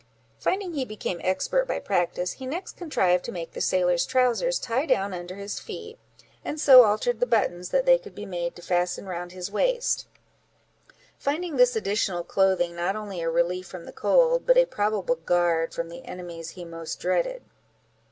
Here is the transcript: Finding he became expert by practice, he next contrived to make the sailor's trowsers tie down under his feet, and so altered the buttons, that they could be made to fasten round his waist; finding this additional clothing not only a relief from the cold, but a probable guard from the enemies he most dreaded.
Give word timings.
Finding 0.39 0.73
he 0.73 0.83
became 0.83 1.21
expert 1.23 1.65
by 1.67 1.77
practice, 1.77 2.31
he 2.31 2.47
next 2.47 2.75
contrived 2.75 3.23
to 3.23 3.31
make 3.31 3.51
the 3.51 3.61
sailor's 3.61 4.03
trowsers 4.03 4.57
tie 4.57 4.87
down 4.87 5.13
under 5.13 5.35
his 5.35 5.59
feet, 5.59 5.99
and 6.43 6.59
so 6.59 6.83
altered 6.85 7.19
the 7.19 7.27
buttons, 7.27 7.69
that 7.69 7.85
they 7.85 7.99
could 7.99 8.15
be 8.15 8.25
made 8.25 8.55
to 8.55 8.63
fasten 8.63 9.05
round 9.05 9.31
his 9.31 9.51
waist; 9.51 10.07
finding 11.19 11.55
this 11.55 11.75
additional 11.75 12.23
clothing 12.23 12.75
not 12.75 12.95
only 12.95 13.21
a 13.21 13.29
relief 13.29 13.67
from 13.67 13.85
the 13.85 13.93
cold, 13.93 14.47
but 14.47 14.57
a 14.57 14.65
probable 14.65 15.17
guard 15.17 15.71
from 15.71 15.87
the 15.89 16.03
enemies 16.05 16.49
he 16.57 16.65
most 16.65 16.99
dreaded. 16.99 17.43